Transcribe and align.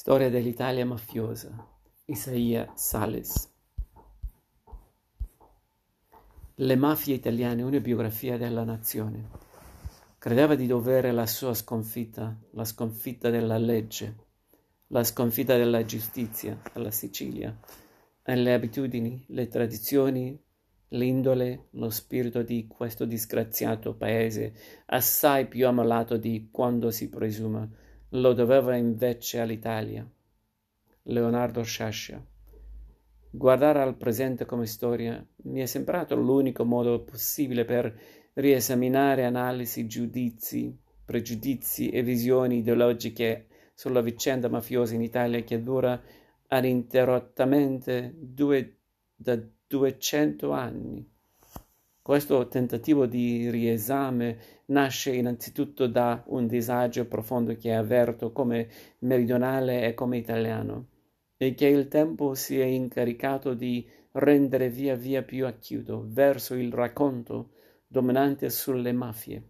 Storia 0.00 0.30
dell'Italia 0.30 0.86
mafiosa. 0.86 1.50
Isaia 2.04 2.70
Sales. 2.76 3.52
Le 6.54 6.76
mafie 6.76 7.16
italiane, 7.16 7.62
una 7.62 7.80
biografia 7.80 8.38
della 8.38 8.62
nazione. 8.62 9.28
Credeva 10.16 10.54
di 10.54 10.68
dovere 10.68 11.10
la 11.10 11.26
sua 11.26 11.52
sconfitta, 11.52 12.32
la 12.52 12.64
sconfitta 12.64 13.28
della 13.28 13.58
legge, 13.58 14.14
la 14.86 15.02
sconfitta 15.02 15.56
della 15.56 15.84
giustizia 15.84 16.56
alla 16.74 16.92
Sicilia, 16.92 17.58
e 18.22 18.36
le 18.36 18.54
abitudini, 18.54 19.24
le 19.30 19.48
tradizioni, 19.48 20.40
l'indole, 20.90 21.70
lo 21.70 21.90
spirito 21.90 22.42
di 22.42 22.68
questo 22.68 23.04
disgraziato 23.04 23.96
paese, 23.96 24.54
assai 24.86 25.48
più 25.48 25.66
ammalato 25.66 26.16
di 26.16 26.50
quando 26.52 26.92
si 26.92 27.08
presume 27.08 27.86
lo 28.10 28.32
doveva 28.32 28.76
invece 28.76 29.40
all'Italia. 29.40 30.08
Leonardo 31.02 31.62
Sciascia. 31.62 32.24
Guardare 33.30 33.80
al 33.82 33.96
presente 33.96 34.46
come 34.46 34.66
storia 34.66 35.24
mi 35.44 35.60
è 35.60 35.66
sembrato 35.66 36.14
l'unico 36.16 36.64
modo 36.64 37.00
possibile 37.02 37.64
per 37.64 37.94
riesaminare 38.34 39.24
analisi, 39.24 39.86
giudizi, 39.86 40.74
pregiudizi 41.04 41.90
e 41.90 42.02
visioni 42.02 42.58
ideologiche 42.58 43.46
sulla 43.74 44.00
vicenda 44.00 44.48
mafiosa 44.48 44.94
in 44.94 45.02
Italia 45.02 45.42
che 45.42 45.62
dura 45.62 46.00
uninterrottamente 46.50 48.12
due, 48.16 48.78
da 49.14 49.38
200 49.66 50.50
anni. 50.50 51.06
Questo 52.00 52.48
tentativo 52.48 53.04
di 53.06 53.50
riesame 53.50 54.38
nasce 54.68 55.14
innanzitutto 55.14 55.86
da 55.86 56.22
un 56.26 56.46
disagio 56.46 57.06
profondo 57.06 57.56
che 57.56 57.74
avverto 57.74 58.32
come 58.32 58.68
meridionale 59.00 59.86
e 59.86 59.94
come 59.94 60.16
italiano, 60.16 60.86
e 61.36 61.54
che 61.54 61.66
il 61.66 61.88
tempo 61.88 62.34
si 62.34 62.58
è 62.58 62.64
incaricato 62.64 63.54
di 63.54 63.88
rendere 64.12 64.68
via 64.68 64.94
via 64.94 65.22
più 65.22 65.46
acuto 65.46 66.04
verso 66.08 66.54
il 66.54 66.72
racconto 66.72 67.50
dominante 67.86 68.50
sulle 68.50 68.92
mafie, 68.92 69.42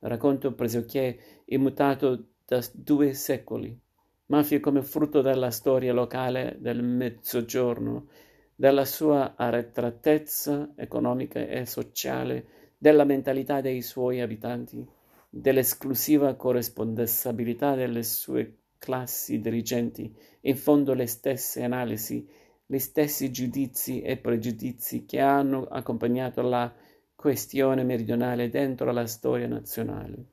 racconto 0.00 0.54
pressoché 0.54 1.42
immutato 1.46 2.28
da 2.46 2.64
due 2.72 3.12
secoli, 3.12 3.78
mafie 4.26 4.60
come 4.60 4.82
frutto 4.82 5.20
della 5.20 5.50
storia 5.50 5.92
locale 5.92 6.56
del 6.60 6.82
Mezzogiorno, 6.82 8.08
della 8.54 8.84
sua 8.84 9.34
arretratezza 9.36 10.72
economica 10.76 11.40
e 11.40 11.66
sociale, 11.66 12.46
della 12.82 13.04
mentalità 13.04 13.60
dei 13.60 13.80
suoi 13.80 14.20
abitanti, 14.20 14.84
dell'esclusiva 15.30 16.34
corresponsabilità 16.34 17.76
delle 17.76 18.02
sue 18.02 18.56
classi 18.76 19.38
dirigenti, 19.38 20.12
in 20.40 20.56
fondo 20.56 20.92
le 20.92 21.06
stesse 21.06 21.62
analisi, 21.62 22.28
gli 22.66 22.78
stessi 22.78 23.30
giudizi 23.30 24.02
e 24.02 24.16
pregiudizi 24.16 25.04
che 25.04 25.20
hanno 25.20 25.62
accompagnato 25.66 26.42
la 26.42 26.74
questione 27.14 27.84
meridionale 27.84 28.48
dentro 28.48 28.90
la 28.90 29.06
storia 29.06 29.46
nazionale. 29.46 30.24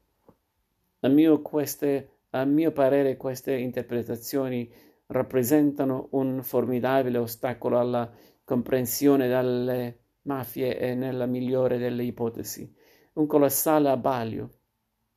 A 1.02 1.08
mio, 1.08 1.44
queste, 1.44 2.22
a 2.31 2.45
mio 2.45 2.72
parere 2.72 3.16
queste 3.16 3.55
interpretazioni 3.58 4.67
rappresentano 5.05 6.08
un 6.14 6.42
formidabile 6.42 7.20
ostacolo 7.20 7.77
alla 7.77 8.11
comprensione 8.44 9.27
delle 9.27 9.98
mafie 10.23 10.78
e 10.78 10.95
nella 10.95 11.25
migliore 11.25 11.78
delle 11.78 12.03
ipotesi, 12.03 12.72
un 13.14 13.25
colossale 13.25 13.89
abbaglio, 13.89 14.50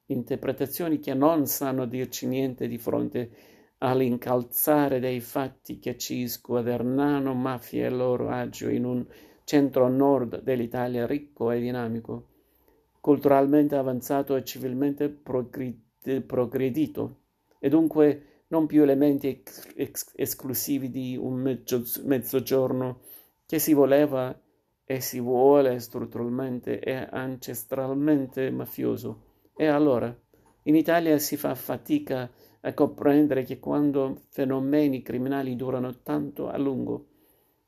interpretazioni 0.07 0.99
che 0.99 1.15
non 1.15 1.47
sanno 1.47 1.87
dirci 1.87 2.27
niente 2.27 2.69
di 2.69 2.79
fronte 2.79 3.31
all'incalzare 3.79 5.01
dei 5.01 5.21
fatti 5.21 5.79
che 5.79 5.99
ci 5.99 6.29
squadernano 6.29 7.35
mafia 7.35 7.87
e 7.87 7.91
loro 7.91 8.29
agio 8.29 8.69
in 8.69 8.85
un 8.85 9.05
centro-nord 9.45 10.43
dell'Italia 10.43 11.07
ricco 11.07 11.51
e 11.51 11.61
dinamico, 11.61 12.29
culturalmente 13.01 13.75
avanzato 13.75 14.37
e 14.37 14.45
civilmente 14.45 15.09
progredito, 15.09 17.17
e 17.59 17.69
dunque 17.69 18.27
non 18.49 18.67
più 18.67 18.83
elementi 18.83 19.43
ex- 19.75 20.13
esclusivi 20.15 20.91
di 20.91 21.17
un 21.17 21.35
mezzo- 21.35 22.03
mezzogiorno 22.05 23.01
che 23.47 23.59
si 23.59 23.73
voleva 23.73 24.39
e 24.93 25.01
si 25.01 25.21
vuole 25.21 25.79
strutturalmente 25.79 26.79
e 26.79 26.93
ancestralmente 27.11 28.51
mafioso. 28.51 29.23
E 29.57 29.67
allora, 29.67 30.15
in 30.65 30.77
Italia 30.77 31.19
si 31.19 31.39
fa 31.39 31.55
fatica 31.55 32.31
a 32.61 32.75
comprendere 32.75 33.43
che 33.45 33.59
quando 33.59 34.25
fenomeni 34.29 35.01
criminali 35.01 35.57
durano 35.57 36.03
tanto 36.03 36.51
a 36.51 36.59
lungo, 36.59 37.07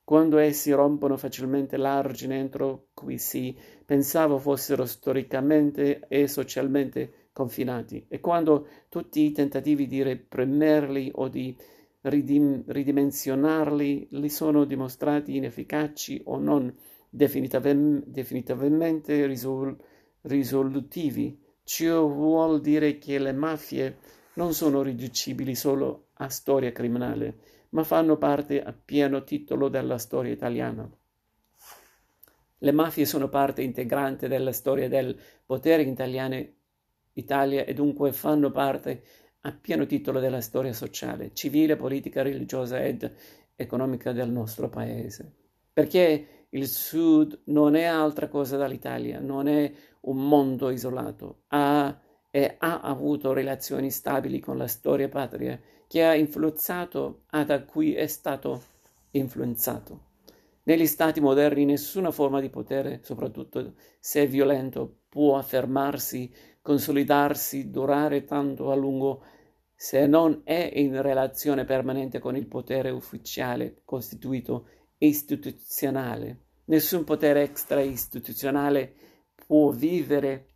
quando 0.04 0.36
essi 0.36 0.70
rompono 0.72 1.16
facilmente 1.16 1.78
l'argine 1.78 2.36
entro 2.36 2.88
cui 2.92 3.16
si 3.16 3.56
pensava 3.86 4.36
fossero 4.36 4.84
storicamente 4.84 6.04
e 6.08 6.28
socialmente 6.28 7.30
confinati 7.32 8.04
e 8.06 8.20
quando 8.20 8.66
tutti 8.90 9.22
i 9.22 9.32
tentativi 9.32 9.86
di 9.86 10.02
reprimerli 10.02 11.10
o 11.14 11.28
di 11.28 11.56
ridim- 12.02 12.70
ridimensionarli 12.70 14.08
li 14.10 14.28
sono 14.28 14.66
dimostrati 14.66 15.36
inefficaci 15.36 16.20
o 16.26 16.38
non 16.38 16.72
definitivamente 17.14 19.26
risol- 19.26 19.76
risolutivi. 20.22 21.40
Ciò 21.62 22.06
vuol 22.06 22.60
dire 22.60 22.98
che 22.98 23.18
le 23.18 23.32
mafie 23.32 23.98
non 24.34 24.52
sono 24.52 24.82
riducibili 24.82 25.54
solo 25.54 26.08
a 26.14 26.28
storia 26.28 26.72
criminale, 26.72 27.38
ma 27.70 27.84
fanno 27.84 28.18
parte 28.18 28.62
a 28.62 28.72
pieno 28.72 29.24
titolo 29.24 29.68
della 29.68 29.98
storia 29.98 30.32
italiana. 30.32 30.90
Le 32.58 32.72
mafie 32.72 33.04
sono 33.04 33.28
parte 33.28 33.62
integrante 33.62 34.28
della 34.28 34.52
storia 34.52 34.88
del 34.88 35.18
potere 35.44 35.82
italiano 35.82 36.36
Italia 37.14 37.64
e 37.64 37.74
dunque 37.74 38.12
fanno 38.12 38.50
parte 38.50 39.02
a 39.42 39.52
pieno 39.52 39.86
titolo 39.86 40.20
della 40.20 40.40
storia 40.40 40.72
sociale, 40.72 41.32
civile, 41.32 41.76
politica, 41.76 42.22
religiosa 42.22 42.82
ed 42.82 43.12
economica 43.54 44.12
del 44.12 44.30
nostro 44.30 44.68
paese. 44.68 45.43
Perché 45.74 46.46
il 46.50 46.68
Sud 46.68 47.42
non 47.46 47.74
è 47.74 47.82
altra 47.82 48.28
cosa 48.28 48.56
dall'Italia, 48.56 49.18
non 49.18 49.48
è 49.48 49.70
un 50.02 50.28
mondo 50.28 50.70
isolato, 50.70 51.42
ha 51.48 52.00
e 52.30 52.56
ha 52.58 52.80
avuto 52.80 53.32
relazioni 53.32 53.92
stabili 53.92 54.40
con 54.40 54.56
la 54.56 54.66
storia 54.66 55.08
patria 55.08 55.56
che 55.86 56.04
ha 56.04 56.16
influenzato 56.16 57.22
e 57.30 57.44
da 57.44 57.62
cui 57.64 57.94
è 57.94 58.08
stato 58.08 58.62
influenzato. 59.12 60.06
Negli 60.64 60.86
stati 60.86 61.20
moderni 61.20 61.64
nessuna 61.64 62.10
forma 62.10 62.40
di 62.40 62.50
potere, 62.50 63.00
soprattutto 63.04 63.74
se 64.00 64.26
violento, 64.26 65.02
può 65.08 65.36
affermarsi 65.36 66.32
consolidarsi, 66.60 67.70
durare 67.70 68.24
tanto 68.24 68.72
a 68.72 68.74
lungo 68.74 69.22
se 69.76 70.06
non 70.08 70.40
è 70.42 70.72
in 70.74 71.02
relazione 71.02 71.64
permanente 71.64 72.18
con 72.18 72.36
il 72.36 72.48
potere 72.48 72.90
ufficiale 72.90 73.82
costituito 73.84 74.66
istituzionale. 74.98 76.40
Nessun 76.66 77.04
potere 77.04 77.42
extra 77.42 77.80
istituzionale 77.80 78.94
può 79.34 79.70
vivere 79.70 80.48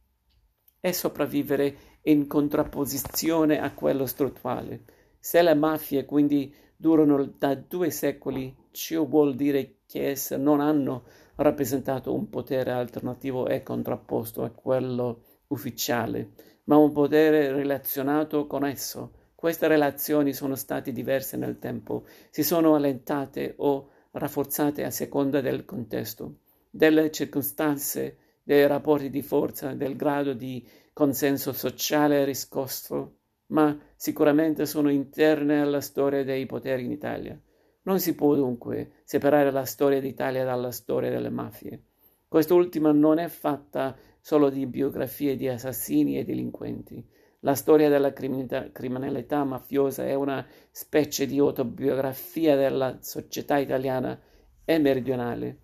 e 0.81 0.93
sopravvivere 0.93 1.76
in 2.03 2.26
contrapposizione 2.26 3.60
a 3.60 3.72
quello 3.75 4.06
strutturale. 4.06 4.84
Se 5.19 5.43
le 5.43 5.54
mafie 5.54 6.04
quindi 6.04 6.54
durano 6.76 7.25
da 7.25 7.54
due 7.54 7.91
secoli, 7.91 8.56
ciò 8.71 9.04
vuol 9.04 9.34
dire 9.34 9.81
che 9.87 10.10
esse 10.10 10.37
non 10.37 10.60
hanno 10.60 11.05
rappresentato 11.37 12.15
un 12.15 12.28
potere 12.28 12.70
alternativo 12.70 13.47
e 13.49 13.62
contrapposto 13.62 14.43
a 14.44 14.50
quello 14.50 15.22
ufficiale, 15.49 16.32
ma 16.65 16.76
un 16.76 16.93
potere 16.93 17.53
relazionato 17.53 18.47
con 18.47 18.65
esso. 18.65 19.12
Queste 19.34 19.69
relazioni 19.69 20.32
sono 20.32 20.55
state 20.55 20.93
diverse 20.93 21.37
nel 21.37 21.58
tempo, 21.58 22.06
si 22.31 22.43
sono 22.43 22.75
allentate 22.75 23.55
o 23.58 23.91
rafforzate 24.12 24.84
a 24.84 24.90
seconda 24.90 25.40
del 25.40 25.64
contesto, 25.64 26.38
delle 26.70 27.10
circostanze, 27.10 28.16
dei 28.43 28.66
rapporti 28.66 29.10
di 29.10 29.22
forza, 29.22 29.75
del 29.75 29.96
grado 29.96 30.32
di 30.32 30.66
consenso 30.93 31.52
sociale 31.52 32.25
riscosso, 32.25 33.19
ma 33.49 33.78
sicuramente 33.94 34.66
sono 34.66 34.90
interne 34.90 35.60
alla 35.60 35.81
storia 35.81 36.25
dei 36.25 36.46
poteri 36.46 36.84
in 36.84 36.90
Italia. 36.90 37.40
Non 37.82 38.00
si 38.00 38.14
può 38.14 38.34
dunque 38.34 38.93
separare 39.05 39.50
la 39.50 39.64
storia 39.64 40.00
d'Italia 40.00 40.44
dalla 40.44 40.70
storia 40.70 41.10
delle 41.10 41.31
mafie. 41.31 41.82
Quest'ultima 42.26 42.93
non 42.93 43.19
è 43.19 43.28
fatta 43.28 43.96
solo 44.20 44.50
di 44.50 44.66
biografie 44.66 45.37
di 45.37 45.49
assassini 45.49 46.19
e 46.19 46.25
delinquenti. 46.25 47.02
La 47.43 47.55
storia 47.55 47.88
della 47.88 48.12
criminalità 48.12 49.44
mafiosa 49.44 50.05
è 50.05 50.14
una 50.14 50.44
specie 50.73 51.25
di 51.25 51.38
autobiografia 51.38 52.56
della 52.56 52.99
società 53.00 53.58
italiana 53.58 54.20
e 54.64 54.79
meridionale. 54.79 55.58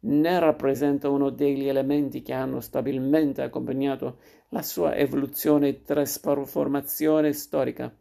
Ne 0.00 0.38
rappresenta 0.38 1.08
uno 1.08 1.30
degli 1.30 1.66
elementi 1.66 2.22
che 2.22 2.32
hanno 2.32 2.60
stabilmente 2.60 3.42
accompagnato 3.42 4.18
la 4.50 4.62
sua 4.62 4.94
evoluzione 4.94 5.68
e 5.68 5.82
trasformazione 5.82 7.32
storica. 7.32 7.92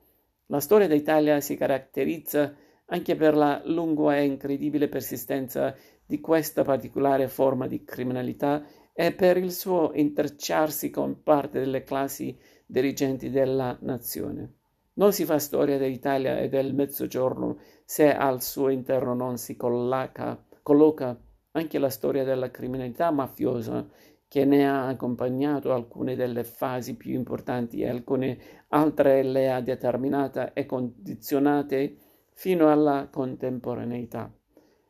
La 0.48 0.60
storia 0.60 0.88
d'Italia 0.88 1.42
si 1.42 1.56
caratterizza 1.56 2.54
anche 2.86 3.16
per 3.16 3.36
la 3.36 3.60
lunga 3.66 4.18
e 4.18 4.26
incredibile 4.26 4.88
persistenza 4.88 5.76
di 6.06 6.22
questa 6.22 6.62
particolare 6.62 7.28
forma 7.28 7.66
di 7.66 7.84
criminalità 7.84 8.64
e 8.94 9.12
per 9.14 9.38
il 9.38 9.52
suo 9.52 9.90
intrecciarsi 9.96 10.92
con 10.92 11.24
parte 11.24 11.60
delle 11.60 11.84
classi 11.84 12.38
dirigenti 12.66 13.30
della 13.30 13.78
nazione. 13.82 14.54
Non 14.94 15.14
si 15.14 15.26
fa 15.26 15.40
storia 15.40 15.78
dell'Italia 15.78 16.40
e 16.40 16.48
del 16.50 16.74
Mezzogiorno 16.74 17.58
se 17.84 18.14
al 18.14 18.42
suo 18.42 18.70
interno 18.70 19.14
non 19.14 19.38
si 19.38 19.56
colloca, 19.56 20.42
colloca 20.62 21.18
anche 21.52 21.80
la 21.80 21.90
storia 21.90 22.24
della 22.24 22.50
criminalità 22.50 23.12
mafiosa 23.12 23.88
che 24.28 24.46
ne 24.46 24.68
ha 24.68 24.88
accompagnato 24.88 25.74
alcune 25.74 26.16
delle 26.16 26.44
fasi 26.44 26.96
più 26.96 27.14
importanti 27.14 27.82
e 27.82 27.90
alcune 27.90 28.38
altre 28.70 29.24
le 29.24 29.52
ha 29.52 29.62
determinate 29.62 30.52
e 30.54 30.66
condizionate 30.66 31.96
fino 32.34 32.72
alla 32.72 33.08
contemporaneità. 33.10 34.32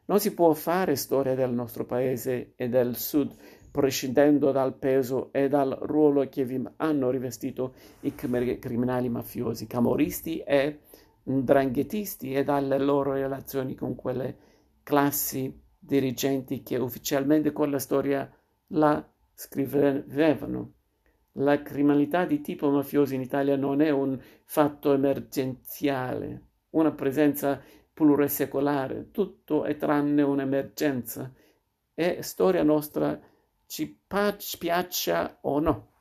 Non 0.05 0.19
si 0.19 0.33
può 0.33 0.53
fare 0.53 0.95
storia 0.95 1.35
del 1.35 1.51
nostro 1.51 1.85
paese 1.85 2.53
e 2.55 2.69
del 2.69 2.95
Sud 2.95 3.35
prescindendo 3.75 4.53
dal 4.53 4.73
peso 4.73 5.33
e 5.33 5.49
dal 5.49 5.77
ruolo 5.81 6.29
che 6.29 6.45
vi 6.45 6.63
hanno 6.77 7.09
rivestito 7.09 7.73
i 7.99 8.15
criminali 8.15 9.09
mafiosi, 9.09 9.67
camoristi 9.67 10.39
e 10.39 10.79
dranghetisti 11.21 12.33
e 12.33 12.45
dalle 12.45 12.79
loro 12.79 13.11
relazioni 13.11 13.75
con 13.75 13.95
quelle 13.95 14.37
classi 14.81 15.61
dirigenti 15.77 16.63
che 16.63 16.77
ufficialmente 16.77 17.51
con 17.51 17.69
la 17.69 17.79
storia 17.79 18.31
la 18.67 19.05
scrivevano. 19.33 20.71
La 21.33 21.61
criminalità 21.61 22.23
di 22.23 22.39
tipo 22.39 22.69
mafioso 22.69 23.13
in 23.13 23.19
Italia 23.19 23.57
non 23.57 23.81
è 23.81 23.89
un 23.89 24.17
fatto 24.45 24.93
emergenziale, 24.93 26.43
una 26.69 26.93
presenza 26.93 27.61
plurisecolare, 27.91 29.11
tutto 29.11 29.65
è 29.65 29.75
tranne 29.75 30.21
un'emergenza. 30.21 31.29
È 31.93 32.21
storia 32.21 32.63
nostra, 32.63 33.19
ci 33.67 33.99
piaccia 34.57 35.39
o 35.41 35.59
no. 35.59 35.94